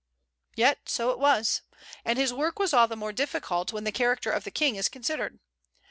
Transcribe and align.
Yet 0.55 0.89
so 0.89 1.11
it 1.11 1.19
was; 1.19 1.61
and 2.03 2.17
his 2.17 2.33
work 2.33 2.57
was 2.57 2.73
all 2.73 2.87
the 2.87 2.95
more 2.95 3.13
difficult 3.13 3.71
when 3.71 3.83
the 3.83 3.91
character 3.91 4.31
of 4.31 4.45
the 4.45 4.49
King 4.49 4.75
is 4.75 4.89
considered. 4.89 5.37